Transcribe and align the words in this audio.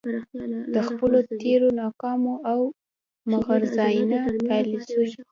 د 0.73 0.77
خپلو 0.87 1.17
تیرو 1.41 1.67
ناکامو 1.81 2.35
او 2.51 2.59
مغرضانه 3.31 4.19
يالیسیو 4.49 5.03